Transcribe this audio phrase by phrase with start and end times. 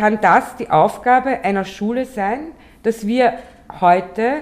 [0.00, 2.52] kann das die Aufgabe einer Schule sein,
[2.82, 3.34] dass wir
[3.82, 4.36] heute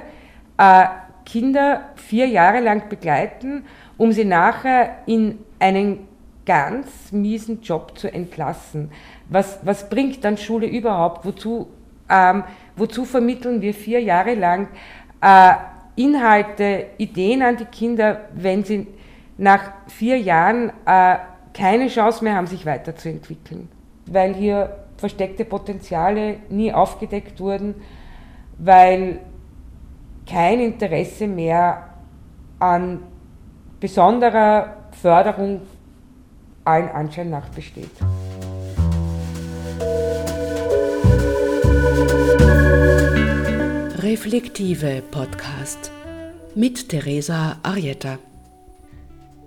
[0.57, 0.85] äh,
[1.25, 3.65] Kinder vier Jahre lang begleiten,
[3.97, 6.07] um sie nachher in einen
[6.47, 8.93] ganz miesen Job zu entlassen.
[9.29, 11.27] Was, was bringt dann Schule überhaupt?
[11.27, 11.67] Wozu,
[12.09, 12.45] ähm,
[12.77, 14.69] wozu vermitteln wir vier Jahre lang
[15.21, 15.55] äh,
[15.97, 18.87] Inhalte, Ideen an die Kinder, wenn sie
[19.37, 21.17] nach vier Jahren äh,
[21.53, 23.69] keine Chance mehr haben, sich weiterzuentwickeln?
[24.07, 27.77] Weil hier versteckte Potenziale nie aufgedeckt wurden,
[28.59, 29.21] weil
[30.29, 31.95] kein Interesse mehr
[32.59, 33.01] an
[33.81, 35.63] besonderer Förderung
[36.65, 37.91] allen Anschein nach besteht.
[44.03, 45.93] Reflektive Podcast
[46.55, 48.19] mit Teresa Arietta.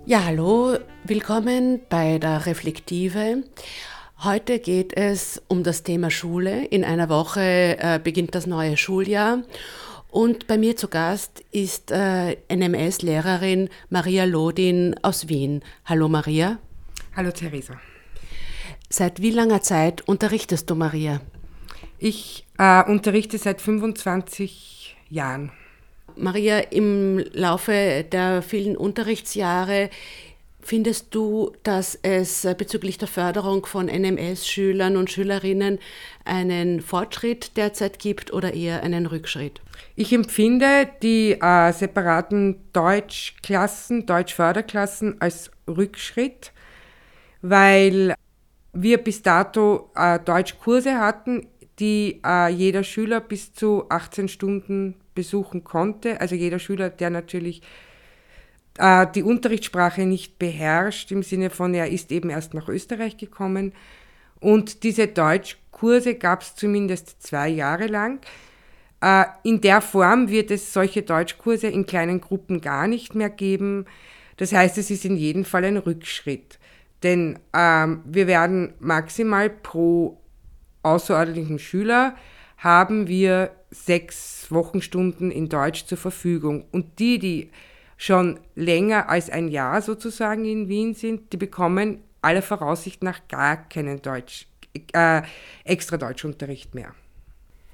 [0.06, 3.44] Ja, hallo, willkommen bei der Reflektive.
[4.24, 6.66] Heute geht es um das Thema Schule.
[6.66, 9.42] In einer Woche äh, beginnt das neue Schuljahr.
[10.10, 15.64] Und bei mir zu Gast ist äh, NMS-Lehrerin Maria Lodin aus Wien.
[15.86, 16.60] Hallo Maria.
[17.16, 17.80] Hallo Theresa.
[18.88, 21.20] Seit wie langer Zeit unterrichtest du Maria?
[21.98, 25.50] Ich äh, unterrichte seit 25 Jahren.
[26.14, 29.90] Maria, im Laufe der vielen Unterrichtsjahre
[30.64, 35.80] Findest du, dass es bezüglich der Förderung von NMS-Schülern und Schülerinnen
[36.24, 39.60] einen Fortschritt derzeit gibt oder eher einen Rückschritt?
[39.96, 46.52] Ich empfinde die äh, separaten Deutschklassen, Deutschförderklassen als Rückschritt,
[47.42, 48.14] weil
[48.72, 51.48] wir bis dato äh, Deutschkurse hatten,
[51.80, 56.20] die äh, jeder Schüler bis zu 18 Stunden besuchen konnte.
[56.20, 57.62] Also jeder Schüler, der natürlich
[58.78, 63.72] äh, die Unterrichtssprache nicht beherrscht, im Sinne von, er ist eben erst nach Österreich gekommen.
[64.40, 68.20] Und diese Deutschkurse gab es zumindest zwei Jahre lang.
[69.00, 73.86] Äh, in der Form wird es solche Deutschkurse in kleinen Gruppen gar nicht mehr geben.
[74.36, 76.58] Das heißt, es ist in jedem Fall ein Rückschritt.
[77.02, 80.18] Denn ähm, wir werden maximal pro
[80.82, 82.16] außerordentlichen Schüler
[82.58, 86.64] haben wir sechs Wochenstunden in Deutsch zur Verfügung.
[86.70, 87.50] Und die, die
[88.02, 93.68] schon länger als ein Jahr sozusagen in Wien sind, die bekommen aller Voraussicht nach gar
[93.68, 94.48] keinen Deutsch,
[94.92, 95.22] äh,
[95.62, 96.94] extra Deutschunterricht mehr.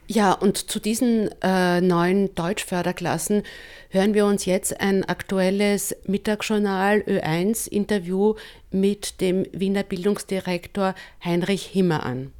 [0.07, 3.43] Ja, und zu diesen äh, neuen Deutschförderklassen
[3.89, 8.35] hören wir uns jetzt ein aktuelles Mittagsjournal Ö1-Interview
[8.71, 12.33] mit dem Wiener Bildungsdirektor Heinrich Himmer an.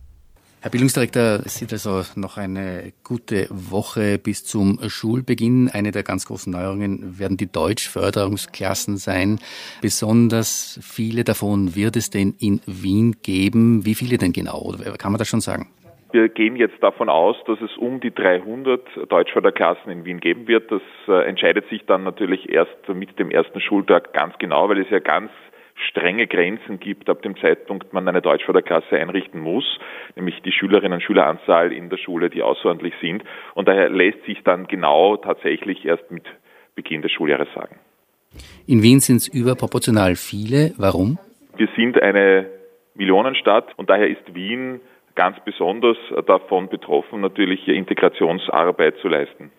[0.61, 5.71] Herr Bildungsdirektor, es sieht also noch eine gute Woche bis zum Schulbeginn.
[5.73, 9.39] Eine der ganz großen Neuerungen werden die Deutschförderungsklassen sein.
[9.83, 13.87] Besonders viele davon wird es denn in Wien geben.
[13.87, 14.75] Wie viele denn genau?
[14.99, 15.69] Kann man das schon sagen?
[16.11, 20.73] Wir gehen jetzt davon aus, dass es um die 300 Deutschförderklassen in Wien geben wird.
[20.73, 24.91] Das äh, entscheidet sich dann natürlich erst mit dem ersten Schultag ganz genau, weil es
[24.91, 25.31] ja ganz
[25.89, 29.79] strenge Grenzen gibt, ab dem Zeitpunkt man eine Deutschförderklasse einrichten muss,
[30.17, 33.23] nämlich die Schülerinnen und Schüleranzahl in der Schule, die außerordentlich sind.
[33.55, 36.25] Und daher lässt sich dann genau tatsächlich erst mit
[36.75, 37.77] Beginn des Schuljahres sagen.
[38.67, 40.73] In Wien sind es überproportional viele.
[40.77, 41.19] Warum?
[41.57, 42.47] Wir sind eine
[42.95, 44.81] Millionenstadt und daher ist Wien
[45.15, 45.97] ganz besonders
[46.27, 49.51] davon betroffen, natürlich hier Integrationsarbeit zu leisten.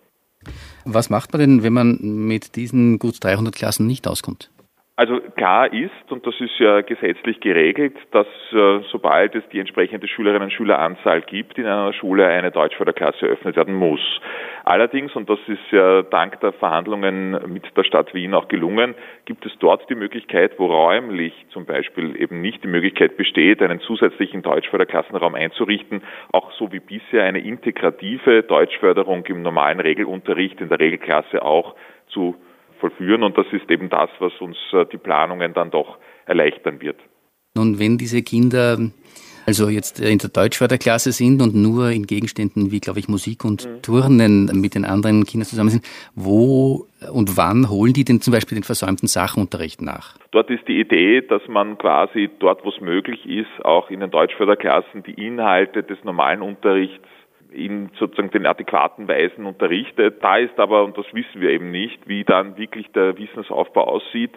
[0.86, 4.50] Was macht man denn, wenn man mit diesen gut 300 Klassen nicht auskommt?
[5.00, 10.06] Also klar ist, und das ist ja gesetzlich geregelt, dass äh, sobald es die entsprechende
[10.06, 14.20] Schülerinnen und Schüleranzahl gibt, in einer Schule eine Deutschförderklasse eröffnet werden muss.
[14.64, 18.94] Allerdings, und das ist ja dank der Verhandlungen mit der Stadt Wien auch gelungen,
[19.24, 23.80] gibt es dort die Möglichkeit, wo räumlich zum Beispiel eben nicht die Möglichkeit besteht, einen
[23.80, 30.78] zusätzlichen Deutschförderklassenraum einzurichten, auch so wie bisher eine integrative Deutschförderung im normalen Regelunterricht in der
[30.78, 31.74] Regelklasse auch
[32.08, 32.36] zu
[32.80, 33.22] vollführen.
[33.22, 36.96] Und das ist eben das, was uns äh, die Planungen dann doch erleichtern wird.
[37.54, 38.78] Nun, wenn diese Kinder
[39.46, 43.66] also jetzt in der Deutschförderklasse sind und nur in Gegenständen wie, glaube ich, Musik und
[43.66, 43.82] mhm.
[43.82, 45.84] Turnen mit den anderen Kindern zusammen sind,
[46.14, 50.16] wo und wann holen die denn zum Beispiel den versäumten Sachunterricht nach?
[50.30, 54.10] Dort ist die Idee, dass man quasi dort, wo es möglich ist, auch in den
[54.10, 57.08] Deutschförderklassen die Inhalte des normalen Unterrichts
[57.52, 60.22] in sozusagen den adäquaten Weisen unterrichtet.
[60.22, 64.32] Da ist aber, und das wissen wir eben nicht, wie dann wirklich der Wissensaufbau aussieht.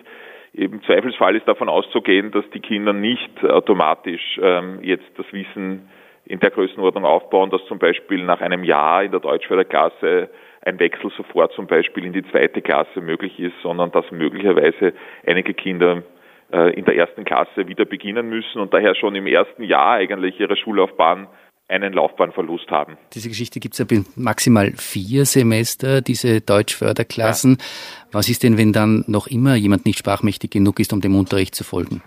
[0.54, 5.90] Im Zweifelsfall ist davon auszugehen, dass die Kinder nicht automatisch ähm, jetzt das Wissen
[6.26, 10.30] in der Größenordnung aufbauen, dass zum Beispiel nach einem Jahr in der Deutschförderklasse
[10.66, 14.94] ein Wechsel sofort zum Beispiel in die zweite Klasse möglich ist, sondern dass möglicherweise
[15.26, 16.04] einige Kinder
[16.52, 20.40] äh, in der ersten Klasse wieder beginnen müssen und daher schon im ersten Jahr eigentlich
[20.40, 21.28] ihrer Schullaufbahn
[21.68, 22.98] einen Laufbahnverlust haben.
[23.14, 27.58] Diese Geschichte gibt es ja maximal vier Semester, diese Deutschförderklassen.
[27.60, 27.66] Ja.
[28.12, 31.56] Was ist denn, wenn dann noch immer jemand nicht sprachmächtig genug ist, um dem Unterricht
[31.56, 32.02] zu folgen?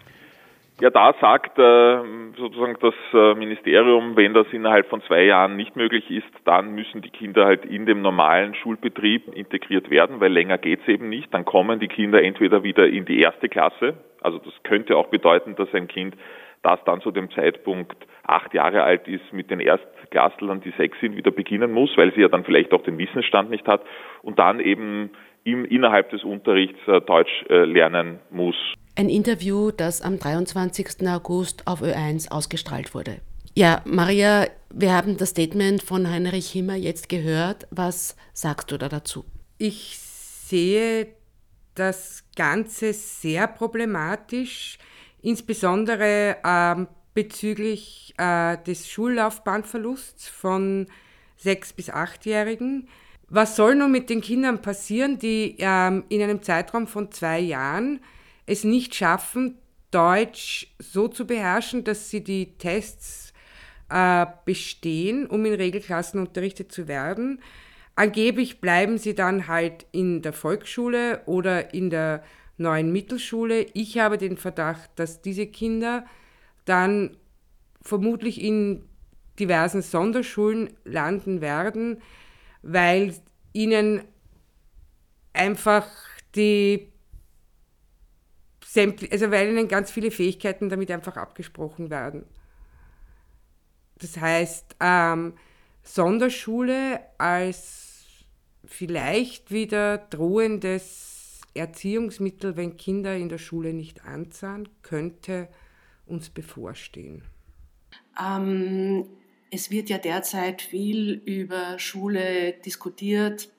[0.79, 1.99] Ja, da sagt äh,
[2.37, 7.01] sozusagen das äh, Ministerium, wenn das innerhalb von zwei Jahren nicht möglich ist, dann müssen
[7.01, 11.33] die Kinder halt in dem normalen Schulbetrieb integriert werden, weil länger geht's eben nicht.
[11.33, 15.55] Dann kommen die Kinder entweder wieder in die erste Klasse, also das könnte auch bedeuten,
[15.57, 16.17] dass ein Kind,
[16.67, 21.17] das dann zu dem Zeitpunkt acht Jahre alt ist, mit den Erstklasslern, die sechs sind,
[21.17, 23.83] wieder beginnen muss, weil sie ja dann vielleicht auch den Wissensstand nicht hat
[24.23, 25.11] und dann eben
[25.45, 28.57] im, innerhalb des Unterrichts äh, Deutsch äh, lernen muss.
[28.99, 31.07] Ein Interview, das am 23.
[31.09, 33.19] August auf Ö1 ausgestrahlt wurde.
[33.55, 37.69] Ja, Maria, wir haben das Statement von Heinrich Himmer jetzt gehört.
[37.71, 39.25] Was sagst du da dazu?
[39.59, 41.07] Ich sehe
[41.77, 44.79] das Ganze sehr problematisch,
[45.27, 50.87] insbesondere äh, bezüglich äh, des Schullaufbahnverlusts von
[51.37, 52.89] sechs bis achtjährigen.
[53.29, 57.99] Was soll nun mit den Kindern passieren, die ähm, in einem Zeitraum von zwei Jahren
[58.47, 59.59] es nicht schaffen,
[59.91, 63.33] Deutsch so zu beherrschen, dass sie die Tests
[63.89, 67.43] äh, bestehen, um in Regelklassen unterrichtet zu werden.
[67.97, 72.23] Angeblich bleiben sie dann halt in der Volksschule oder in der
[72.57, 73.67] neuen Mittelschule.
[73.75, 76.05] Ich habe den Verdacht, dass diese Kinder
[76.65, 77.17] dann
[77.83, 78.89] vermutlich in
[79.39, 82.01] diversen Sonderschulen landen werden,
[82.63, 83.15] weil
[83.53, 84.03] ihnen
[85.33, 85.87] einfach
[86.35, 86.93] die
[89.11, 92.27] also weil ihnen ganz viele Fähigkeiten damit einfach abgesprochen werden.
[93.99, 95.33] Das heißt, ähm,
[95.83, 98.05] Sonderschule als
[98.67, 101.16] vielleicht wieder drohendes
[101.57, 105.49] Erziehungsmittel, wenn Kinder in der Schule nicht anzahlen, könnte
[106.07, 107.23] uns bevorstehen.
[108.21, 109.07] Ähm,
[109.51, 113.51] es wird ja derzeit viel über Schule diskutiert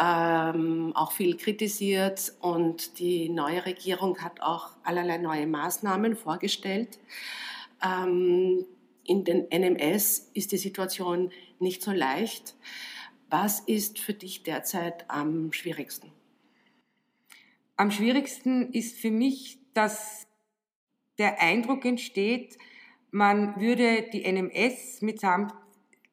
[0.00, 6.98] ähm, auch viel kritisiert und die neue Regierung hat auch allerlei neue Maßnahmen vorgestellt.
[7.84, 8.64] Ähm,
[9.04, 12.54] in den NMS ist die Situation nicht so leicht.
[13.30, 16.12] Was ist für dich derzeit am schwierigsten?
[17.78, 20.26] Am schwierigsten ist für mich, dass
[21.16, 22.58] der Eindruck entsteht,
[23.12, 25.54] man würde die NMS mitsamt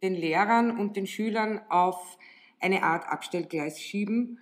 [0.03, 2.19] den Lehrern und den Schülern auf
[2.59, 4.37] eine Art Abstellgleis schieben.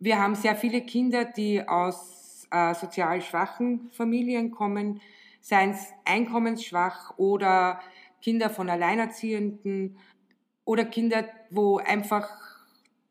[0.00, 5.00] Wir haben sehr viele Kinder, die aus äh, sozial schwachen Familien kommen,
[5.40, 7.80] seien es einkommensschwach oder
[8.20, 9.98] Kinder von Alleinerziehenden
[10.64, 12.28] oder Kinder, wo einfach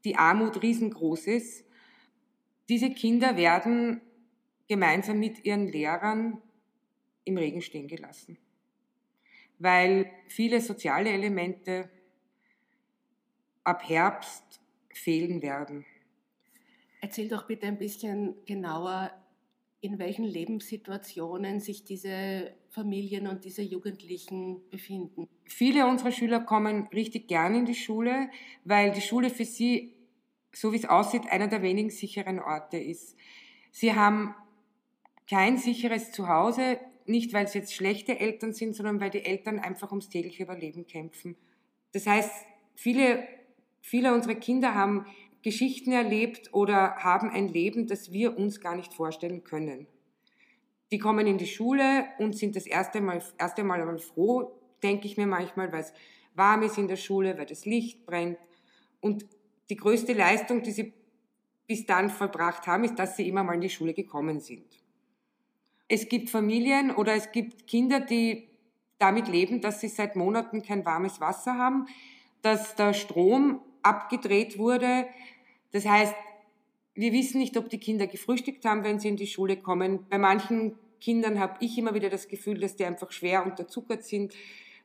[0.03, 1.64] die Armut riesengroß ist.
[2.69, 4.01] Diese Kinder werden
[4.67, 6.41] gemeinsam mit ihren Lehrern
[7.23, 8.37] im Regen stehen gelassen,
[9.59, 11.89] weil viele soziale Elemente
[13.63, 14.61] ab Herbst
[14.93, 15.85] fehlen werden.
[17.01, 19.11] Erzähl doch bitte ein bisschen genauer,
[19.81, 25.27] in welchen Lebenssituationen sich diese Familien und diese Jugendlichen befinden.
[25.45, 28.29] Viele unserer Schüler kommen richtig gern in die Schule,
[28.63, 29.94] weil die Schule für sie,
[30.55, 33.15] so wie es aussieht, einer der wenigen sicheren Orte ist.
[33.71, 34.33] Sie haben
[35.29, 39.91] kein sicheres Zuhause, nicht weil sie jetzt schlechte Eltern sind, sondern weil die Eltern einfach
[39.91, 41.35] ums tägliche Überleben kämpfen.
[41.91, 42.31] Das heißt,
[42.75, 43.27] viele
[43.87, 45.05] Viele unserer Kinder haben
[45.43, 49.85] Geschichten erlebt oder haben ein Leben, das wir uns gar nicht vorstellen können.
[50.91, 55.05] Die kommen in die Schule und sind das erste Mal, erste Mal einmal froh, denke
[55.05, 55.93] ich mir manchmal, weil es
[56.33, 58.39] warm ist in der Schule, weil das Licht brennt.
[59.01, 59.27] Und
[59.69, 60.93] die größte Leistung, die sie
[61.67, 64.65] bis dann vollbracht haben, ist, dass sie immer mal in die Schule gekommen sind.
[65.87, 68.49] Es gibt Familien oder es gibt Kinder, die
[68.97, 71.87] damit leben, dass sie seit Monaten kein warmes Wasser haben,
[72.41, 75.07] dass der Strom abgedreht wurde.
[75.71, 76.15] Das heißt,
[76.93, 80.05] wir wissen nicht, ob die Kinder gefrühstückt haben, wenn sie in die Schule kommen.
[80.09, 84.33] Bei manchen Kindern habe ich immer wieder das Gefühl, dass die einfach schwer unterzuckert sind,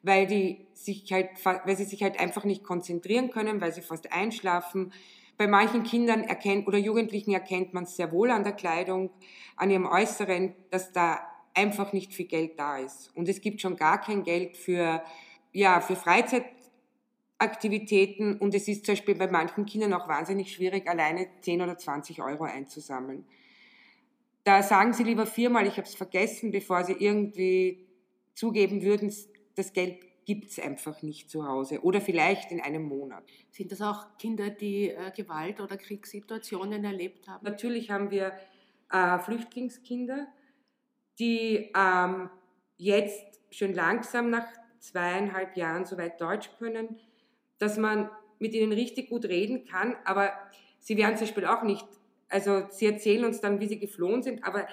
[0.03, 4.13] weil, die sich halt, weil sie sich halt einfach nicht konzentrieren können, weil sie fast
[4.13, 4.93] einschlafen.
[5.37, 9.11] Bei manchen Kindern erkennt oder Jugendlichen erkennt man es sehr wohl an der Kleidung,
[9.57, 11.21] an ihrem Äußeren, dass da
[11.55, 13.15] einfach nicht viel Geld da ist.
[13.17, 15.03] Und es gibt schon gar kein Geld für,
[15.53, 16.45] ja, für Freizeit,
[17.39, 21.79] Aktivitäten und es ist zum Beispiel bei manchen Kindern auch wahnsinnig schwierig, alleine 10 oder
[21.79, 23.25] 20 Euro einzusammeln.
[24.45, 27.87] Da sagen sie lieber viermal, ich habe es vergessen, bevor sie irgendwie
[28.35, 29.11] zugeben würden,
[29.57, 33.25] das Geld gibt es einfach nicht zu Hause oder vielleicht in einem Monat.
[33.51, 37.45] Sind das auch Kinder, die äh, Gewalt- oder Kriegssituationen erlebt haben?
[37.45, 38.33] Natürlich haben wir
[38.93, 40.29] äh, Flüchtlingskinder,
[41.19, 42.31] die ähm,
[42.77, 44.47] jetzt schon langsam nach
[44.79, 46.99] zweieinhalb Jahren soweit Deutsch können,
[47.59, 50.33] dass man mit ihnen richtig gut reden kann, aber
[50.79, 51.87] sie werden zum Beispiel auch nicht,
[52.29, 54.67] also sie erzählen uns dann, wie sie geflohen sind, aber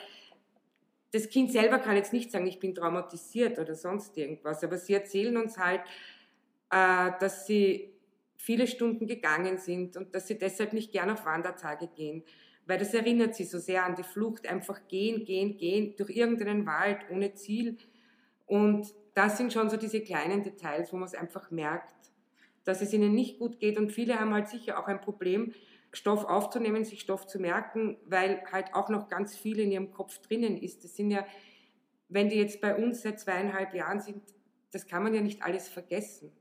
[1.12, 4.94] das Kind selber kann jetzt nicht sagen, ich bin traumatisiert oder sonst irgendwas, aber sie
[4.94, 5.82] erzählen uns halt,
[6.72, 7.94] äh, dass sie
[8.38, 12.24] viele Stunden gegangen sind und dass sie deshalb nicht gern auf Wandertage gehen,
[12.66, 16.66] weil das erinnert sie so sehr an die Flucht, einfach gehen, gehen, gehen durch irgendeinen
[16.66, 17.78] Wald ohne Ziel.
[18.46, 21.94] Und das sind schon so diese kleinen Details, wo man es einfach merkt,
[22.66, 23.78] dass es ihnen nicht gut geht.
[23.78, 25.54] Und viele haben halt sicher auch ein Problem,
[25.94, 30.20] Stoff aufzunehmen, sich Stoff zu merken, weil halt auch noch ganz viel in ihrem Kopf
[30.20, 30.84] drinnen ist.
[30.84, 31.26] Das sind ja,
[32.10, 34.22] wenn die jetzt bei uns seit zweieinhalb Jahren sind,
[34.72, 36.32] das kann man ja nicht alles vergessen.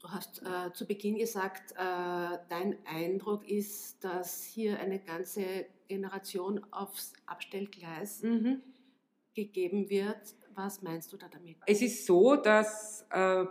[0.00, 6.64] Du hast äh, zu Beginn gesagt, äh, dein Eindruck ist, dass hier eine ganze Generation
[6.70, 8.62] aufs Abstellgleis mhm.
[9.34, 10.36] gegeben wird.
[10.54, 11.56] Was meinst du da damit?
[11.66, 13.44] Es ist so, dass äh,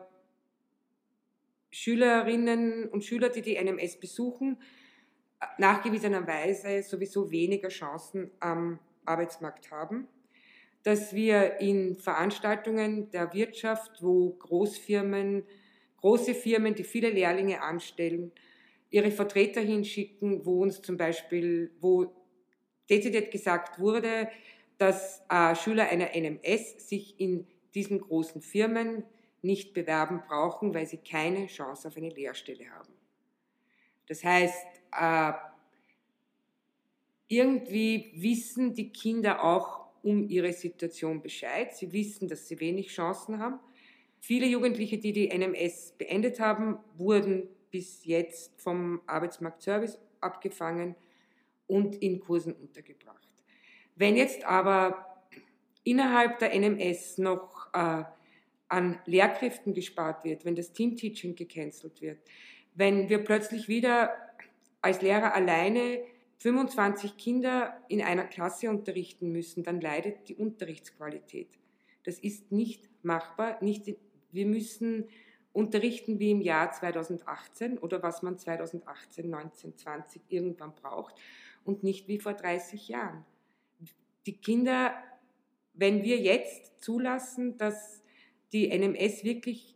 [1.69, 4.57] Schülerinnen und Schüler, die die NMS besuchen,
[5.57, 10.07] nachgewiesenerweise sowieso weniger Chancen am Arbeitsmarkt haben,
[10.83, 15.43] dass wir in Veranstaltungen der Wirtschaft, wo Großfirmen,
[15.97, 18.31] große Firmen, die viele Lehrlinge anstellen,
[18.89, 22.11] ihre Vertreter hinschicken, wo uns zum Beispiel, wo
[22.89, 24.29] dezidiert gesagt wurde,
[24.77, 29.03] dass äh, Schüler einer NMS sich in diesen großen Firmen
[29.41, 32.96] nicht bewerben brauchen, weil sie keine Chance auf eine Lehrstelle haben.
[34.07, 34.65] Das heißt,
[34.99, 35.33] äh,
[37.27, 41.75] irgendwie wissen die Kinder auch um ihre Situation Bescheid.
[41.75, 43.59] Sie wissen, dass sie wenig Chancen haben.
[44.19, 50.95] Viele Jugendliche, die die NMS beendet haben, wurden bis jetzt vom Arbeitsmarktservice abgefangen
[51.67, 53.27] und in Kursen untergebracht.
[53.95, 55.25] Wenn jetzt aber
[55.83, 58.03] innerhalb der NMS noch äh,
[58.69, 62.19] an Lehrkräften gespart wird, wenn das Teamteaching gecancelt wird,
[62.77, 64.11] wenn wir plötzlich wieder
[64.81, 65.99] als Lehrer alleine
[66.37, 71.57] 25 Kinder in einer Klasse unterrichten müssen, dann leidet die Unterrichtsqualität.
[72.03, 73.57] Das ist nicht machbar.
[73.61, 73.95] Nicht,
[74.31, 75.09] wir müssen
[75.53, 81.15] unterrichten wie im Jahr 2018 oder was man 2018, 19, 20 irgendwann braucht
[81.65, 83.25] und nicht wie vor 30 Jahren.
[84.27, 84.93] Die Kinder,
[85.73, 88.03] wenn wir jetzt zulassen, dass
[88.51, 89.75] die NMS wirklich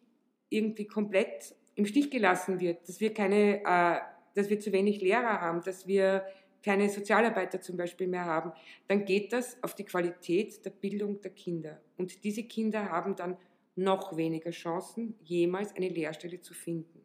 [0.49, 3.99] irgendwie komplett im Stich gelassen wird, dass wir keine, äh,
[4.35, 6.25] dass wir zu wenig Lehrer haben, dass wir
[6.63, 8.51] keine Sozialarbeiter zum Beispiel mehr haben,
[8.87, 11.81] dann geht das auf die Qualität der Bildung der Kinder.
[11.97, 13.37] Und diese Kinder haben dann
[13.75, 17.01] noch weniger Chancen, jemals eine Lehrstelle zu finden.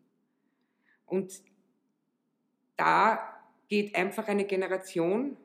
[1.07, 1.43] Und
[2.77, 5.37] da geht einfach eine Generation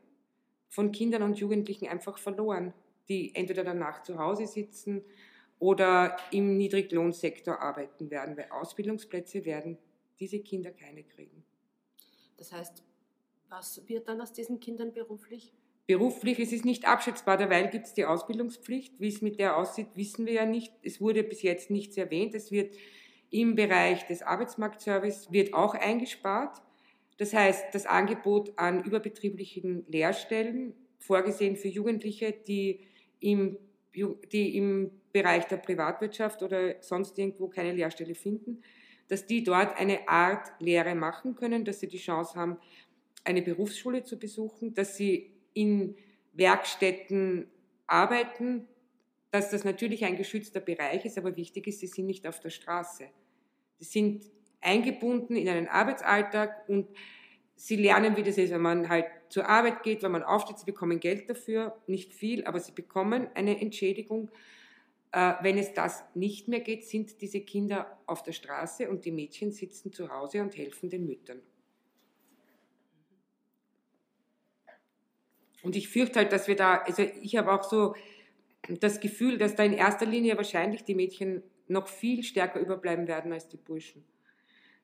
[0.67, 2.73] von Kindern und Jugendlichen einfach verloren,
[3.07, 5.03] die entweder danach zu Hause sitzen
[5.61, 9.77] oder im Niedriglohnsektor arbeiten werden, weil Ausbildungsplätze werden
[10.19, 11.45] diese Kinder keine kriegen.
[12.37, 12.83] Das heißt,
[13.47, 15.53] was wird dann aus diesen Kindern beruflich?
[15.85, 18.99] Beruflich, es ist nicht abschätzbar, derweil gibt es die Ausbildungspflicht.
[18.99, 20.73] Wie es mit der aussieht, wissen wir ja nicht.
[20.81, 22.33] Es wurde bis jetzt nichts erwähnt.
[22.33, 22.75] Es wird
[23.29, 26.59] im Bereich des Arbeitsmarktservice wird auch eingespart.
[27.17, 32.79] Das heißt, das Angebot an überbetrieblichen Lehrstellen, vorgesehen für Jugendliche, die
[33.19, 33.59] im,
[33.93, 38.61] die im Bereich der Privatwirtschaft oder sonst irgendwo keine Lehrstelle finden,
[39.07, 42.57] dass die dort eine Art Lehre machen können, dass sie die Chance haben,
[43.23, 45.95] eine Berufsschule zu besuchen, dass sie in
[46.33, 47.47] Werkstätten
[47.87, 48.67] arbeiten,
[49.31, 52.49] dass das natürlich ein geschützter Bereich ist, aber wichtig ist, sie sind nicht auf der
[52.49, 53.09] Straße.
[53.79, 54.31] Sie sind
[54.61, 56.87] eingebunden in einen Arbeitsalltag und
[57.61, 60.65] sie lernen, wie das ist, wenn man halt zur Arbeit geht, wenn man aufsteht, sie
[60.65, 64.31] bekommen Geld dafür, nicht viel, aber sie bekommen eine Entschädigung
[65.11, 69.11] äh, wenn es das nicht mehr geht, sind diese Kinder auf der Straße und die
[69.11, 71.41] Mädchen sitzen zu Hause und helfen den Müttern.
[75.63, 77.93] Und ich fürchte halt, dass wir da, also ich habe auch so
[78.79, 83.31] das Gefühl, dass da in erster Linie wahrscheinlich die Mädchen noch viel stärker überbleiben werden
[83.31, 84.03] als die Burschen.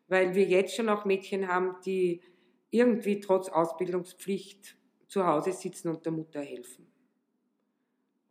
[0.08, 2.22] Weil wir jetzt schon auch Mädchen haben, die
[2.70, 6.88] irgendwie trotz Ausbildungspflicht zu Hause sitzen und der Mutter helfen.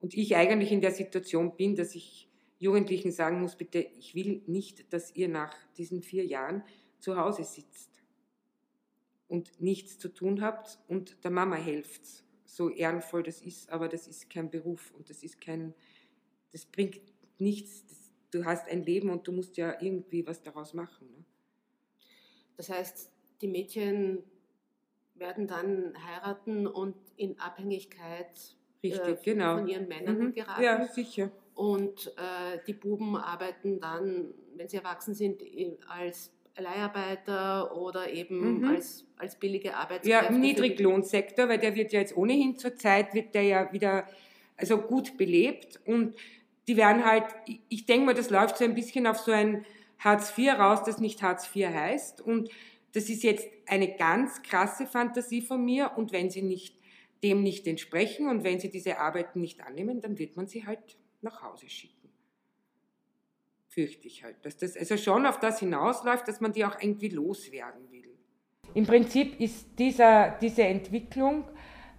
[0.00, 2.28] Und ich eigentlich in der Situation bin, dass ich
[2.58, 6.62] Jugendlichen sagen muss, bitte, ich will nicht, dass ihr nach diesen vier Jahren
[6.98, 7.90] zu Hause sitzt
[9.28, 12.24] und nichts zu tun habt und der Mama helft.
[12.44, 15.74] So ehrenvoll das ist, aber das ist kein Beruf und das ist kein,
[16.52, 17.00] das bringt
[17.38, 17.84] nichts.
[18.30, 21.10] Du hast ein Leben und du musst ja irgendwie was daraus machen.
[21.10, 21.24] Ne?
[22.56, 24.22] Das heißt, die Mädchen
[25.14, 29.58] werden dann heiraten und in Abhängigkeit Richtig, äh, genau.
[29.58, 30.32] von ihren Männern mhm.
[30.32, 30.62] geraten.
[30.62, 31.30] Ja, sicher.
[31.54, 35.42] und äh, die Buben arbeiten dann, wenn sie erwachsen sind,
[35.88, 38.68] als Leiharbeiter oder eben mhm.
[38.68, 40.10] als, als billige Arbeitskräfte.
[40.10, 44.06] Ja, im Niedriglohnsektor, weil der wird ja jetzt ohnehin zur Zeit, wird der ja wieder
[44.56, 46.14] also gut belebt und
[46.66, 47.24] die werden halt,
[47.68, 49.64] ich denke mal, das läuft so ein bisschen auf so ein
[49.98, 52.50] Hartz IV raus, das nicht Hartz IV heißt und
[52.96, 56.80] das ist jetzt eine ganz krasse Fantasie von mir und wenn sie nicht
[57.22, 60.96] dem nicht entsprechen und wenn sie diese Arbeiten nicht annehmen, dann wird man sie halt
[61.20, 62.08] nach Hause schicken.
[63.68, 67.10] Fürchte ich halt, dass das also schon auf das hinausläuft, dass man die auch irgendwie
[67.10, 68.16] loswerden will.
[68.72, 71.44] Im Prinzip ist dieser, diese Entwicklung,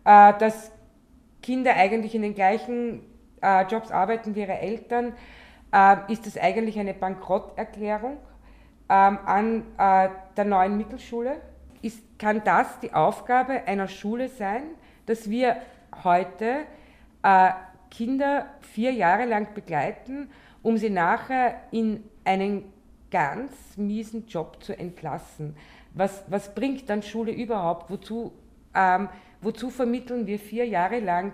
[0.03, 0.71] äh, dass
[1.43, 3.03] Kinder eigentlich in den gleichen
[3.43, 5.15] äh, Jobs arbeiten wie ihre Eltern,
[5.71, 8.17] äh, ist das eigentlich eine Bankrotterklärung
[8.89, 11.37] ähm, an äh, der neuen Mittelschule.
[11.81, 14.63] Ist, kann das die Aufgabe einer Schule sein,
[15.05, 15.57] dass wir
[16.03, 16.65] heute
[17.23, 17.51] äh,
[17.91, 20.29] Kinder vier Jahre lang begleiten,
[20.61, 22.65] um sie nachher in einen
[23.11, 25.55] ganz miesen Job zu entlassen.
[25.93, 27.89] Was, was bringt dann Schule überhaupt?
[27.89, 28.33] Wozu,
[28.75, 29.09] ähm,
[29.41, 31.33] wozu vermitteln wir vier Jahre lang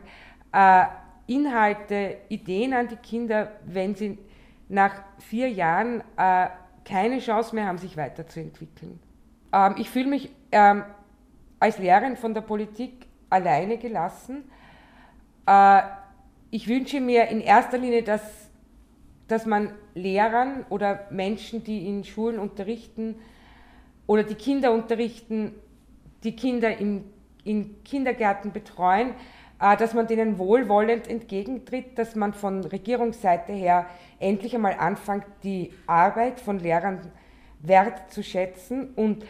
[0.51, 0.85] äh,
[1.27, 4.17] Inhalte, Ideen an die Kinder, wenn sie
[4.69, 6.47] nach vier Jahren äh,
[6.85, 8.99] keine Chance mehr haben, sich weiterzuentwickeln?
[9.51, 10.83] Ähm, ich fühle mich ähm,
[11.59, 14.49] als Lehrerin von der Politik alleine gelassen.
[15.45, 15.81] Äh,
[16.51, 18.21] ich wünsche mir in erster Linie, dass,
[19.27, 23.15] dass man Lehrern oder Menschen, die in Schulen unterrichten
[24.05, 25.53] oder die Kinder unterrichten,
[26.23, 27.05] die Kinder im,
[27.43, 29.15] in Kindergärten betreuen,
[29.63, 33.85] dass man denen wohlwollend entgegentritt, dass man von Regierungsseite her
[34.19, 37.11] endlich einmal anfängt, die Arbeit von Lehrern
[37.61, 39.23] wertzuschätzen und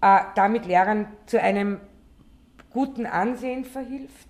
[0.00, 1.80] äh, damit Lehrern zu einem
[2.70, 4.28] guten Ansehen verhilft.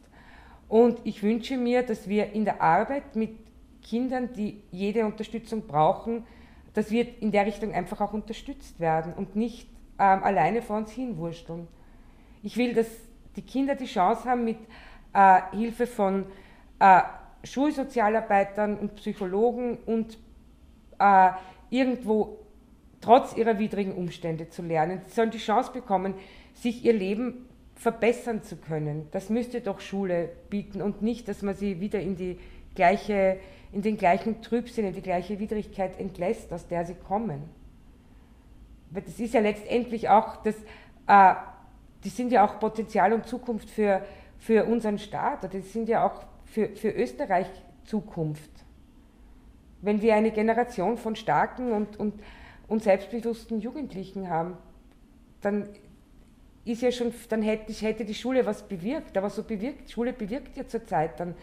[0.68, 3.36] Und ich wünsche mir, dass wir in der Arbeit mit
[3.82, 6.24] Kindern, die jede Unterstützung brauchen,
[6.72, 10.90] dass wir in der Richtung einfach auch unterstützt werden und nicht ähm, alleine vor uns
[10.92, 11.68] hinwursteln.
[12.42, 12.86] Ich will, dass
[13.36, 14.58] die Kinder die Chance haben, mit
[15.12, 16.26] äh, Hilfe von
[16.78, 17.02] äh,
[17.44, 20.18] Schulsozialarbeitern und Psychologen und
[20.98, 21.30] äh,
[21.70, 22.38] irgendwo
[23.00, 25.00] trotz ihrer widrigen Umstände zu lernen.
[25.06, 26.14] Sie sollen die Chance bekommen,
[26.54, 29.08] sich ihr Leben verbessern zu können.
[29.10, 32.38] Das müsste doch Schule bieten und nicht, dass man sie wieder in, die
[32.74, 33.38] gleiche,
[33.72, 37.42] in den gleichen Trübsinn, in die gleiche Widrigkeit entlässt, aus der sie kommen.
[38.90, 40.56] Weil das ist ja letztendlich auch, das,
[41.06, 41.34] äh,
[42.04, 44.02] die sind ja auch Potenzial und Zukunft für,
[44.40, 47.46] für unseren Staat, die sind ja auch für, für Österreich
[47.84, 48.50] Zukunft.
[49.82, 52.14] Wenn wir eine Generation von starken und, und,
[52.66, 54.56] und selbstbewussten Jugendlichen haben,
[55.42, 55.68] dann
[56.64, 60.56] ist ja schon, dann hätte, hätte die Schule was bewirkt, aber so bewirkt, Schule bewirkt
[60.56, 61.34] ja zurzeit, dann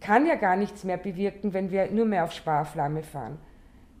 [0.00, 3.38] kann ja gar nichts mehr bewirken, wenn wir nur mehr auf Sparflamme fahren.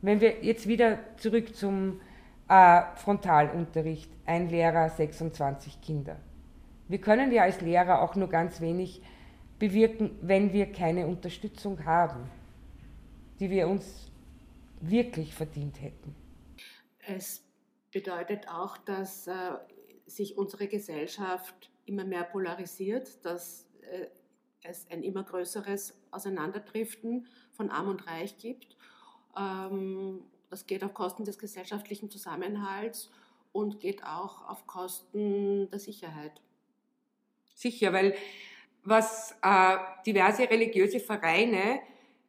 [0.00, 2.00] Wenn wir jetzt wieder zurück zum
[2.48, 6.16] äh, Frontalunterricht, ein Lehrer, 26 Kinder.
[6.92, 9.00] Wir können ja als Lehrer auch nur ganz wenig
[9.58, 12.30] bewirken, wenn wir keine Unterstützung haben,
[13.40, 14.12] die wir uns
[14.82, 16.14] wirklich verdient hätten.
[16.98, 17.42] Es
[17.92, 19.32] bedeutet auch, dass äh,
[20.04, 24.08] sich unsere Gesellschaft immer mehr polarisiert, dass äh,
[24.62, 28.76] es ein immer größeres Auseinanderdriften von Arm und Reich gibt.
[29.34, 33.10] Ähm, das geht auf Kosten des gesellschaftlichen Zusammenhalts
[33.52, 36.42] und geht auch auf Kosten der Sicherheit.
[37.54, 38.14] Sicher, weil
[38.84, 41.80] was äh, diverse religiöse Vereine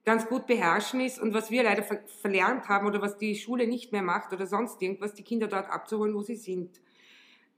[0.05, 3.67] ganz gut beherrschen ist und was wir leider ver verlernt haben oder was die Schule
[3.67, 6.81] nicht mehr macht oder sonst irgendwas, die Kinder dort abzuholen, wo sie sind.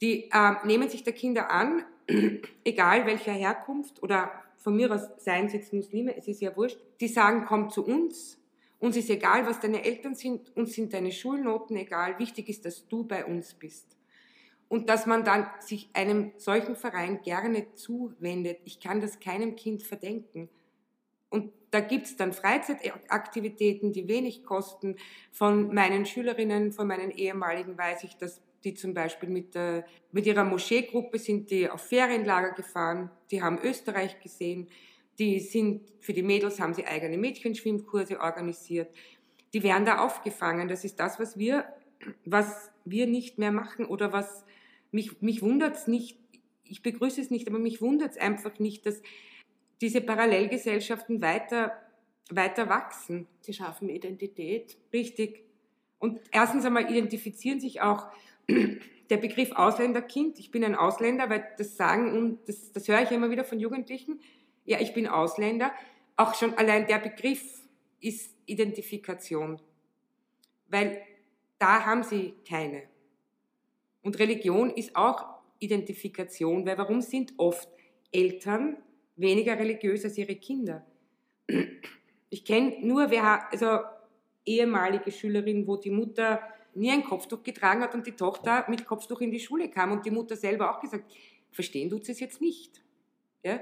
[0.01, 1.84] Die äh, nehmen sich der Kinder an,
[2.63, 6.80] egal welcher Herkunft oder von mir aus seien es jetzt Muslime, es ist ja wurscht.
[6.99, 8.39] Die sagen, komm zu uns.
[8.80, 12.19] Uns ist egal, was deine Eltern sind, uns sind deine Schulnoten egal.
[12.19, 13.94] Wichtig ist, dass du bei uns bist.
[14.67, 18.60] Und dass man dann sich einem solchen Verein gerne zuwendet.
[18.65, 20.49] Ich kann das keinem Kind verdenken.
[21.30, 24.95] Und da gibt's dann Freizeitaktivitäten, die wenig kosten.
[25.32, 30.25] Von meinen Schülerinnen, von meinen ehemaligen weiß ich, dass die zum Beispiel mit, der, mit
[30.25, 34.67] ihrer Moscheegruppe sind die auf Ferienlager gefahren, die haben Österreich gesehen,
[35.19, 38.89] die sind, für die Mädels haben sie eigene Mädchenschwimmkurse organisiert.
[39.54, 40.67] Die werden da aufgefangen.
[40.67, 41.65] Das ist das, was wir,
[42.25, 44.43] was wir nicht mehr machen oder was
[44.95, 46.17] mich, mich wundert's nicht,
[46.63, 49.01] ich begrüße es nicht, aber mich wundert's einfach nicht, dass
[49.81, 51.73] diese Parallelgesellschaften weiter,
[52.31, 53.27] weiter wachsen.
[53.41, 54.77] Sie schaffen Identität.
[54.91, 55.43] Richtig.
[55.99, 58.08] Und erstens einmal identifizieren sich auch
[59.10, 63.12] der Begriff Ausländerkind, ich bin ein Ausländer, weil das sagen, und das, das höre ich
[63.12, 64.21] immer wieder von Jugendlichen,
[64.63, 65.71] ja, ich bin Ausländer,
[66.15, 67.43] auch schon allein der Begriff
[67.99, 69.62] ist Identifikation,
[70.69, 71.01] weil
[71.60, 72.84] da haben sie keine.
[74.06, 75.26] Und Religion ist auch
[75.58, 77.68] Identifikation, weil warum sind oft
[78.12, 78.78] Eltern
[79.15, 80.86] weniger religiös als ihre Kinder?
[82.30, 83.80] Ich kenne nur, wer, also
[84.46, 86.39] ehemalige Schülerin, wo die Mutter
[86.76, 90.06] nie ein Kopftuch getragen hat und die Tochter mit Kopftuch in die Schule kam und
[90.06, 91.12] die Mutter selber auch gesagt,
[91.50, 92.84] verstehen tut sie es jetzt nicht.
[93.44, 93.60] Ja?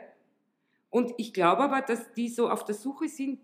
[0.90, 3.40] Und ich glaube aber, dass die so auf der Suche sind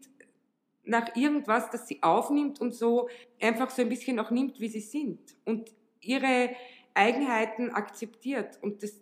[0.84, 3.08] nach irgendwas, das sie aufnimmt und so
[3.40, 6.52] einfach so ein bisschen auch nimmt, wie sie sind und ihre
[7.00, 8.60] Eigenheiten akzeptiert.
[8.62, 9.02] Und das,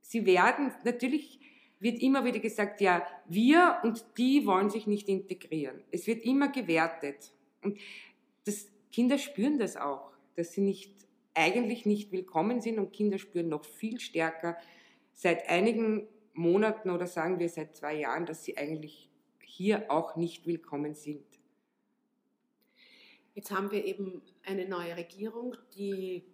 [0.00, 1.40] sie werden, natürlich
[1.80, 5.82] wird immer wieder gesagt, ja, wir und die wollen sich nicht integrieren.
[5.90, 7.32] Es wird immer gewertet.
[7.62, 7.78] Und
[8.44, 10.94] das, Kinder spüren das auch, dass sie nicht,
[11.34, 14.56] eigentlich nicht willkommen sind und Kinder spüren noch viel stärker
[15.12, 19.10] seit einigen Monaten oder sagen wir seit zwei Jahren, dass sie eigentlich
[19.44, 21.26] hier auch nicht willkommen sind.
[23.34, 26.24] Jetzt haben wir eben eine neue Regierung, die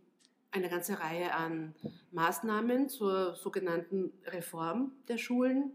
[0.52, 1.74] eine ganze Reihe an
[2.12, 5.72] Maßnahmen zur sogenannten Reform der Schulen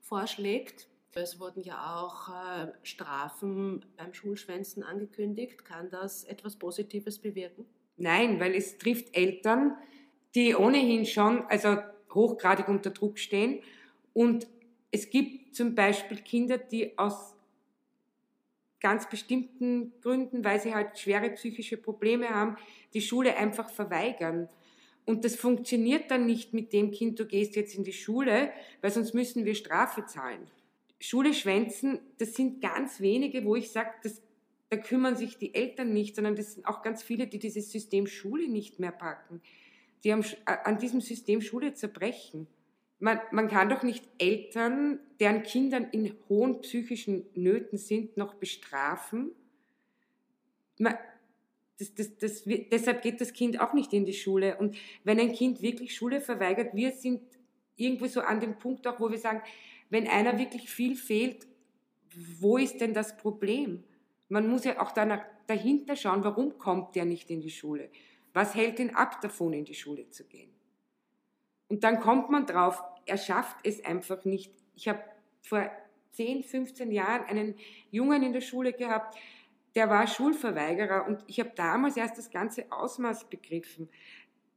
[0.00, 0.88] vorschlägt.
[1.14, 5.64] Es wurden ja auch äh, Strafen beim Schulschwänzen angekündigt.
[5.64, 7.64] Kann das etwas Positives bewirken?
[7.96, 9.76] Nein, weil es trifft Eltern,
[10.34, 11.78] die ohnehin schon also
[12.14, 13.60] hochgradig unter Druck stehen.
[14.12, 14.46] Und
[14.92, 17.34] es gibt zum Beispiel Kinder, die aus
[18.80, 22.56] ganz bestimmten Gründen, weil sie halt schwere psychische Probleme haben,
[22.94, 24.48] die Schule einfach verweigern.
[25.04, 28.90] Und das funktioniert dann nicht mit dem Kind, du gehst jetzt in die Schule, weil
[28.90, 30.46] sonst müssen wir Strafe zahlen.
[31.00, 33.90] Schule schwänzen, das sind ganz wenige, wo ich sage,
[34.68, 38.06] da kümmern sich die Eltern nicht, sondern das sind auch ganz viele, die dieses System
[38.06, 39.40] Schule nicht mehr packen.
[40.04, 42.46] Die haben an diesem System Schule zerbrechen.
[43.00, 49.32] Man, man kann doch nicht Eltern, deren Kindern in hohen psychischen Nöten sind, noch bestrafen.
[50.78, 50.94] Man,
[51.78, 54.58] das, das, das, deshalb geht das Kind auch nicht in die Schule.
[54.58, 57.22] Und wenn ein Kind wirklich Schule verweigert, wir sind
[57.76, 59.40] irgendwo so an dem Punkt auch, wo wir sagen,
[59.88, 61.48] wenn einer wirklich viel fehlt,
[62.38, 63.82] wo ist denn das Problem?
[64.28, 67.90] Man muss ja auch danach, dahinter schauen, warum kommt der nicht in die Schule?
[68.34, 70.52] Was hält ihn ab davon, in die Schule zu gehen?
[71.68, 74.52] Und dann kommt man drauf, er schafft es einfach nicht.
[74.76, 75.02] Ich habe
[75.42, 75.70] vor
[76.12, 77.56] 10, 15 Jahren einen
[77.90, 79.18] Jungen in der Schule gehabt,
[79.74, 83.88] der war Schulverweigerer und ich habe damals erst das ganze Ausmaß begriffen.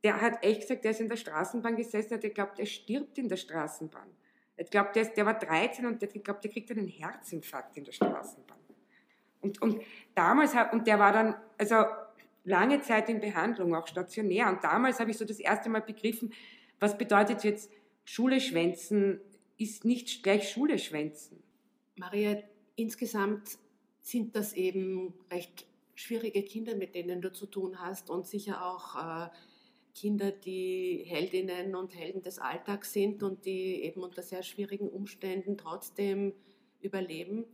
[0.04, 3.30] Der hat echt gesagt, der ist in der Straßenbahn gesessen er glaubt, er stirbt in
[3.30, 4.10] der Straßenbahn.
[4.56, 7.92] Er glaubt, der, der war 13 und der glaubt, der kriegt einen Herzinfarkt in der
[7.92, 8.58] Straßenbahn.
[9.42, 9.82] Und, und
[10.16, 11.86] damals, und der war dann, also
[12.44, 14.48] lange Zeit in Behandlung, auch stationär.
[14.50, 16.34] Und damals habe ich so das erste Mal begriffen,
[16.80, 17.72] was bedeutet jetzt
[18.06, 19.20] Schule schwänzen,
[19.58, 21.42] ist nicht gleich Schule schwänzen.
[21.96, 22.42] Maria,
[22.76, 23.58] insgesamt
[24.02, 28.96] sind das eben recht schwierige Kinder, mit denen du zu tun hast und sicher auch
[28.96, 29.30] äh,
[29.96, 35.58] Kinder, die Heldinnen und Helden des Alltags sind und die eben unter sehr schwierigen Umständen
[35.58, 36.34] trotzdem
[36.82, 37.46] überleben.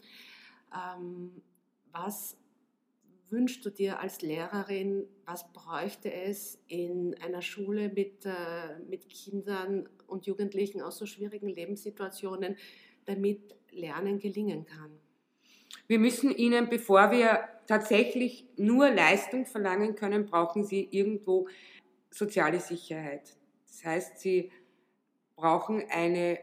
[0.74, 1.42] Ähm,
[1.92, 2.38] was
[3.32, 9.88] wünschst du dir als Lehrerin, was bräuchte es in einer Schule mit, äh, mit Kindern
[10.08, 12.58] und Jugendlichen aus so schwierigen Lebenssituationen,
[13.06, 14.92] damit Lernen gelingen kann?
[15.88, 21.48] Wir müssen ihnen, bevor wir tatsächlich nur Leistung verlangen können, brauchen sie irgendwo
[22.10, 23.38] soziale Sicherheit.
[23.68, 24.52] Das heißt, sie
[25.36, 26.40] brauchen eine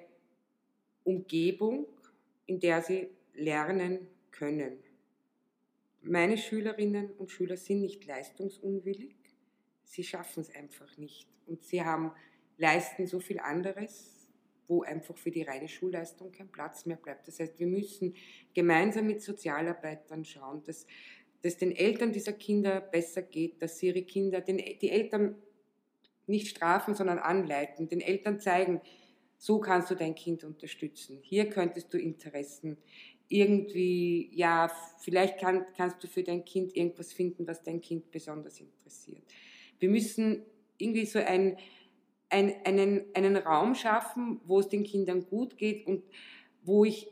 [1.04, 1.86] Umgebung,
[2.46, 4.78] in der sie lernen können.
[6.08, 9.16] Meine Schülerinnen und Schüler sind nicht leistungsunwillig,
[9.84, 11.28] sie schaffen es einfach nicht.
[11.46, 12.12] Und sie haben,
[12.58, 14.30] leisten so viel anderes,
[14.66, 17.28] wo einfach für die reine Schulleistung kein Platz mehr bleibt.
[17.28, 18.14] Das heißt, wir müssen
[18.54, 20.86] gemeinsam mit Sozialarbeitern schauen, dass
[21.46, 25.36] dass den Eltern dieser Kinder besser geht, dass sie ihre Kinder, den, die Eltern
[26.26, 28.80] nicht strafen, sondern anleiten, den Eltern zeigen,
[29.38, 31.20] so kannst du dein Kind unterstützen.
[31.22, 32.78] Hier könntest du Interessen
[33.28, 38.60] irgendwie, ja, vielleicht kann, kannst du für dein Kind irgendwas finden, was dein Kind besonders
[38.60, 39.24] interessiert.
[39.78, 40.42] Wir müssen
[40.78, 41.56] irgendwie so ein,
[42.28, 46.04] ein, einen, einen Raum schaffen, wo es den Kindern gut geht und
[46.62, 47.08] wo ich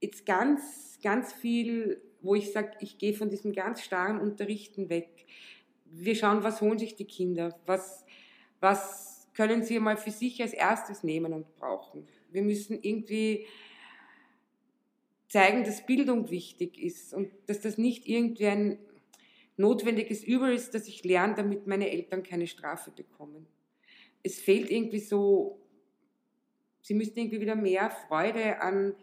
[0.00, 5.26] jetzt ganz, ganz viel, wo ich sage, ich gehe von diesem ganz starren Unterrichten weg.
[5.84, 8.04] Wir schauen, was holen sich die Kinder, was,
[8.60, 12.06] was können sie mal für sich als erstes nehmen und brauchen.
[12.30, 13.46] Wir müssen irgendwie
[15.28, 18.78] zeigen, dass Bildung wichtig ist und dass das nicht irgendwie ein
[19.56, 23.46] notwendiges Übel ist, dass ich lerne, damit meine Eltern keine Strafe bekommen.
[24.22, 25.60] Es fehlt irgendwie so,
[26.80, 28.94] sie müssten irgendwie wieder mehr Freude an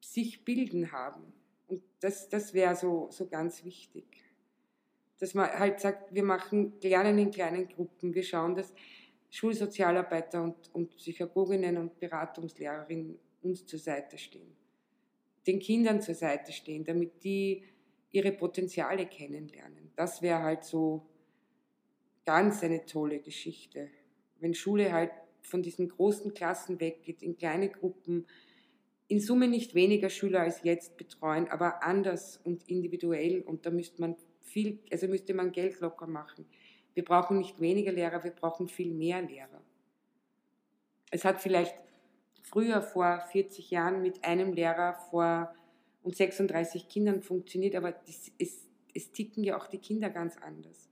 [0.00, 1.32] sich bilden haben.
[1.68, 4.04] Und Das, das wäre so, so ganz wichtig.
[5.18, 8.14] Dass man halt sagt, wir machen Lernen in kleinen Gruppen.
[8.14, 8.72] Wir schauen, dass
[9.30, 14.56] Schulsozialarbeiter und, und Psychologinnen und Beratungslehrerinnen uns zur Seite stehen.
[15.48, 17.64] Den Kindern zur Seite stehen, damit die
[18.10, 19.90] ihre Potenziale kennenlernen.
[19.96, 21.06] Das wäre halt so
[22.24, 23.88] ganz eine tolle Geschichte.
[24.38, 25.10] Wenn Schule halt
[25.42, 28.26] von diesen großen Klassen weggeht, in kleine Gruppen,
[29.08, 33.40] in Summe nicht weniger Schüler als jetzt betreuen, aber anders und individuell.
[33.40, 36.46] Und da müsste man viel, also müsste man Geld locker machen.
[36.92, 39.62] Wir brauchen nicht weniger Lehrer, wir brauchen viel mehr Lehrer.
[41.10, 41.74] Es hat vielleicht
[42.50, 45.54] früher vor 40 Jahren mit einem Lehrer vor
[46.02, 50.88] und 36 Kindern funktioniert, aber das ist, es ticken ja auch die Kinder ganz anders.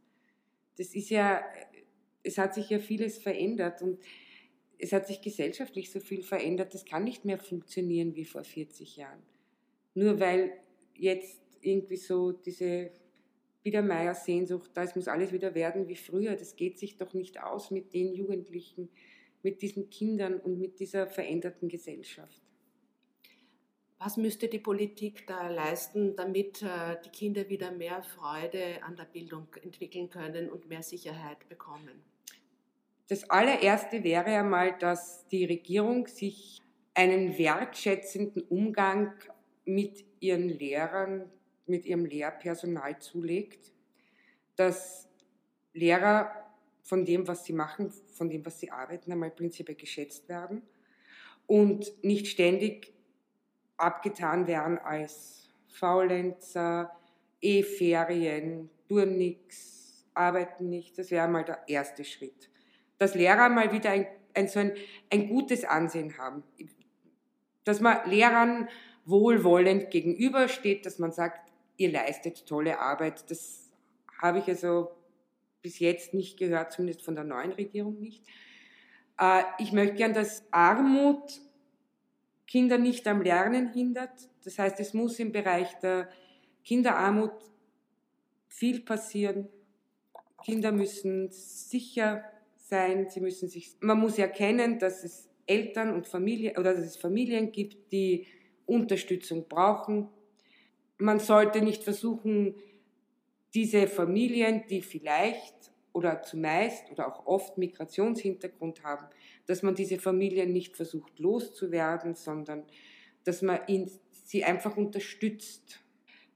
[0.77, 1.43] Das ist ja,
[2.23, 3.99] es hat sich ja vieles verändert und
[4.79, 8.97] es hat sich gesellschaftlich so viel verändert, das kann nicht mehr funktionieren wie vor 40
[8.97, 9.23] Jahren.
[9.95, 10.53] Nur weil
[10.95, 12.91] jetzt irgendwie so diese
[13.63, 17.71] Biedermeier-Sehnsucht, da es muss alles wieder werden wie früher, das geht sich doch nicht aus
[17.71, 18.91] mit den Jugendlichen,
[19.43, 22.43] mit diesen Kindern und mit dieser veränderten Gesellschaft.
[23.99, 29.05] Was müsste die Politik da leisten, damit äh, die Kinder wieder mehr Freude an der
[29.05, 32.03] Bildung entwickeln können und mehr Sicherheit bekommen?
[33.09, 36.61] Das allererste wäre einmal, dass die Regierung sich
[36.93, 39.15] einen wertschätzenden Umgang
[39.65, 41.31] mit ihren Lehrern,
[41.67, 43.73] mit ihrem Lehrpersonal zulegt,
[44.57, 45.09] dass
[45.73, 46.46] Lehrer
[46.87, 50.63] von dem, was sie machen, von dem, was sie arbeiten, einmal prinzipiell geschätzt werden
[51.49, 52.95] und nicht ständig
[53.77, 56.97] abgetan werden als Faulenzer,
[57.41, 60.97] E-Ferien, tun nichts, arbeiten nicht.
[60.97, 62.51] Das wäre mal der erste Schritt.
[62.99, 64.73] Dass Lehrer mal wieder ein, ein, so ein,
[65.11, 66.45] ein gutes Ansehen haben.
[67.65, 68.69] Dass man Lehrern
[69.05, 73.29] wohlwollend gegenübersteht, dass man sagt, ihr leistet tolle Arbeit.
[73.29, 73.73] Das
[74.23, 74.93] habe ich also
[75.67, 78.23] bis jetzt nicht gehört, zumindest von der neuen Regierung nicht.
[79.19, 81.41] Äh, ich möchte gern, dass Armut
[82.47, 84.13] Kinder nicht am Lernen hindert.
[84.45, 86.09] Das heißt, es muss im Bereich der
[86.65, 87.33] Kinderarmut
[88.47, 89.49] viel passieren.
[90.45, 92.23] Kinder müssen sicher
[92.59, 96.97] sein, sie müssen sich, man muss erkennen, dass es Eltern und Familie oder dass es
[96.97, 98.29] Familien gibt, die
[98.67, 100.09] Unterstützung brauchen.
[100.99, 102.55] Man sollte nicht versuchen,
[103.57, 105.56] diese Familien, die vielleicht
[105.97, 109.07] oder zumeist oder auch oft Migrationshintergrund haben,
[109.47, 112.65] dass man diese Familien nicht versucht loszuwerden, sondern
[113.25, 115.83] dass man ihn, sie einfach unterstützt.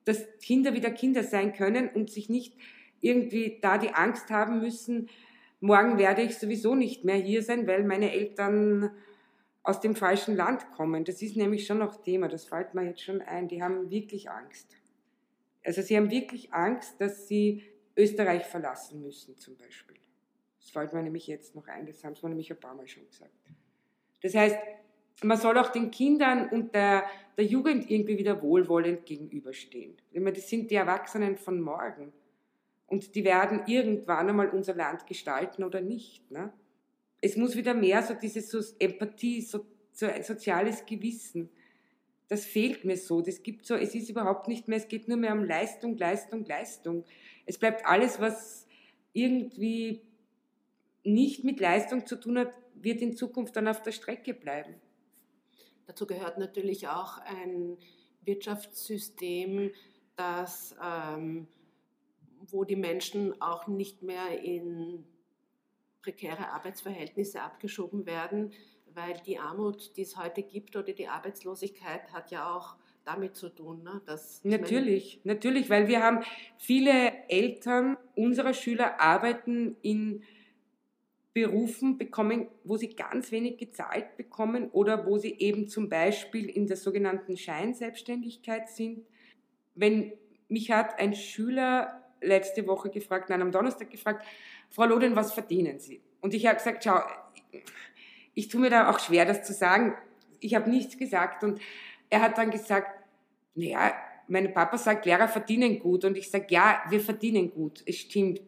[0.07, 2.57] Dass Kinder wieder Kinder sein können und sich nicht
[3.03, 5.11] irgendwie da die Angst haben müssen,
[5.61, 8.91] morgen werde ich sowieso nicht mehr hier sein, weil meine Eltern
[9.63, 11.05] aus dem falschen Land kommen.
[11.05, 13.47] Das ist nämlich schon noch Thema, das fällt mir jetzt schon ein.
[13.47, 14.79] Die haben wirklich Angst.
[15.63, 17.63] Also sie haben wirklich Angst, dass sie
[18.01, 19.97] Österreich verlassen müssen zum Beispiel.
[20.59, 22.89] Das fällt mir nämlich jetzt noch ein, das haben sie mir nämlich ein paar Mal
[22.89, 23.31] schon gesagt.
[24.23, 24.57] Das heißt,
[25.23, 27.05] man soll auch den Kindern und der,
[27.37, 29.97] der Jugend irgendwie wieder wohlwollend gegenüberstehen.
[30.13, 32.13] Das sind die Erwachsenen von morgen.
[32.87, 36.31] Und die werden irgendwann einmal unser Land gestalten oder nicht.
[36.31, 36.53] Ne?
[37.21, 41.51] Es muss wieder mehr so diese so Empathie, so, so ein soziales Gewissen
[42.31, 43.23] das fehlt mir so.
[43.23, 46.45] Das gibt so, es ist überhaupt nicht mehr, es geht nur mehr um Leistung, Leistung,
[46.45, 47.05] Leistung.
[47.45, 48.69] Es bleibt alles, was
[49.13, 50.03] irgendwie
[51.03, 54.77] nicht mit Leistung zu tun hat, wird in Zukunft dann auf der Strecke bleiben.
[55.89, 57.77] Dazu gehört natürlich auch ein
[58.23, 59.73] Wirtschaftssystem,
[60.15, 61.49] das, ähm,
[62.39, 65.05] wo die Menschen auch nicht mehr in
[66.01, 68.53] prekäre Arbeitsverhältnisse abgeschoben werden,
[68.95, 73.49] weil die Armut, die es heute gibt oder die Arbeitslosigkeit hat ja auch damit zu
[73.49, 73.83] tun.
[73.83, 74.01] Ne?
[74.07, 76.21] Dass, natürlich, natürlich, weil wir haben
[76.59, 80.23] viele Eltern unserer Schüler arbeiten in
[81.33, 86.67] Berufen bekommen, wo sie ganz wenig gezahlt bekommen oder wo sie eben zum Beispiel in
[86.67, 89.07] der sogenannten Scheinselbstständigkeit sind.
[89.77, 90.13] Wenn
[90.49, 94.27] mich hat ein Schüler letzte Woche gefragt, nein, am Donnerstag gefragt,
[94.69, 96.03] Frau Loden, was verdienen Sie?
[96.21, 97.01] Und ich habe gesagt, schau,
[98.35, 99.95] ich tue mir da auch schwer, das zu sagen.
[100.41, 101.61] Ich habe nichts gesagt und
[102.09, 102.89] er hat dann gesagt,
[103.55, 103.93] naja,
[104.29, 108.41] mein Papa sagt, Lehrer verdienen gut und ich sage, ja, wir verdienen gut, es stimmt,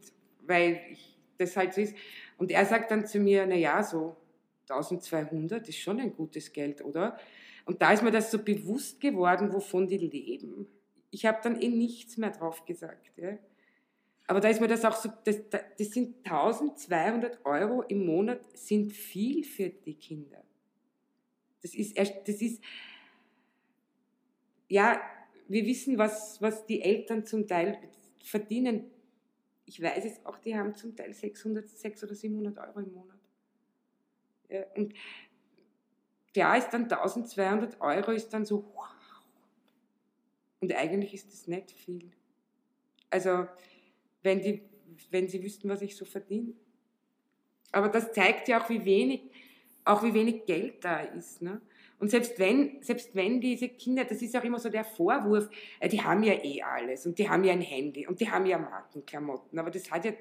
[0.43, 1.97] weil ich, das halt so ist.
[2.39, 4.17] Und er sagt dann zu mir, naja, so
[4.69, 7.19] 1200 ist schon ein gutes Geld, oder?
[7.65, 10.67] Und da ist mir das so bewusst geworden, wovon die leben.
[11.11, 13.13] Ich habe dann eh nichts mehr drauf gesagt.
[13.17, 13.37] Ja.
[14.33, 18.91] Aber da ist mir das auch so, das, das sind 1200 Euro im Monat, sind
[18.91, 20.43] viel für die Kinder.
[21.61, 22.65] Das ist, das ist,
[24.69, 25.03] ja,
[25.49, 27.77] wir wissen, was, was die Eltern zum Teil
[28.25, 28.91] verdienen.
[29.67, 33.19] Ich weiß es auch, die haben zum Teil 600, 600 oder 700 Euro im Monat.
[34.49, 34.95] Ja, und
[36.33, 38.89] klar ist dann 1200 Euro, ist dann so, wow.
[40.61, 42.11] Und eigentlich ist das nicht viel.
[43.11, 43.47] Also,
[44.23, 44.63] wenn, die,
[45.11, 46.55] wenn sie wüssten, was ich so verdiene.
[47.73, 49.23] Aber das zeigt ja auch, wie wenig,
[49.85, 51.43] auch wie wenig Geld da ist.
[51.43, 51.61] Ne?
[51.99, 55.49] Und selbst wenn, selbst wenn diese Kinder, das ist auch immer so der Vorwurf,
[55.81, 58.45] äh, die haben ja eh alles und die haben ja ein Handy und die haben
[58.45, 60.13] ja Markenklamotten, aber das hat ja,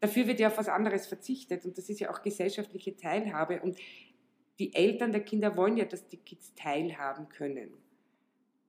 [0.00, 3.78] dafür wird ja auf was anderes verzichtet und das ist ja auch gesellschaftliche Teilhabe und
[4.58, 7.72] die Eltern der Kinder wollen ja, dass die Kids teilhaben können.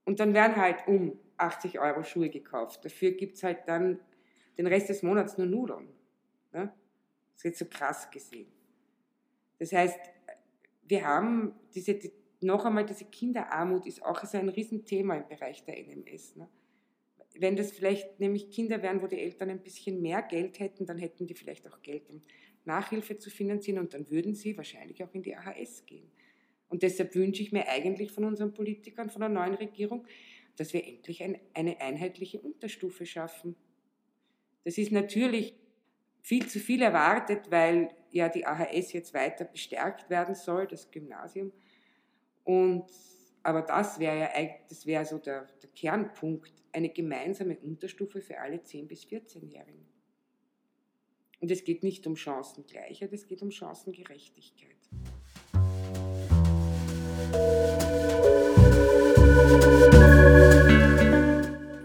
[0.06, 2.86] Und dann werden halt um 80 Euro Schuhe gekauft.
[2.86, 4.00] Dafür gibt es halt dann
[4.62, 5.88] den Rest des Monats nur Nudeln.
[6.54, 6.72] Ne?
[7.34, 8.52] Das wird so krass gesehen.
[9.58, 10.00] Das heißt,
[10.88, 15.64] wir haben diese, die, noch einmal diese Kinderarmut ist auch so ein Riesenthema im Bereich
[15.64, 16.36] der NMS.
[16.36, 16.48] Ne?
[17.40, 20.98] Wenn das vielleicht nämlich Kinder wären, wo die Eltern ein bisschen mehr Geld hätten, dann
[20.98, 22.22] hätten die vielleicht auch Geld, um
[22.66, 26.12] Nachhilfe zu finanzieren und dann würden sie wahrscheinlich auch in die AHS gehen.
[26.70, 30.06] Und deshalb wünsche ich mir eigentlich von unseren Politikern, von der neuen Regierung,
[30.56, 33.56] dass wir endlich ein, eine einheitliche Unterstufe schaffen.
[34.64, 35.56] Das ist natürlich
[36.22, 41.52] viel zu viel erwartet, weil ja die AHS jetzt weiter bestärkt werden soll, das Gymnasium.
[42.44, 42.86] Und,
[43.44, 44.30] aber das wäre ja
[44.70, 49.86] das wäre so der, der Kernpunkt, eine gemeinsame Unterstufe für alle 10- bis 14-Jährigen.
[51.40, 54.78] Und es geht nicht um Chancengleichheit, es geht um Chancengerechtigkeit.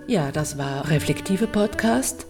[0.07, 2.27] Ja, das war Reflektive Podcast.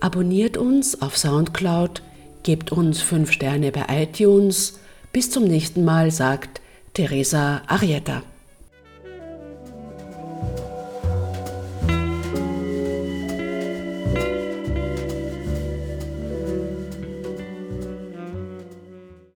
[0.00, 2.02] Abonniert uns auf Soundcloud,
[2.42, 4.78] gebt uns 5 Sterne bei iTunes.
[5.12, 6.62] Bis zum nächsten Mal, sagt
[6.94, 8.22] Teresa Arietta.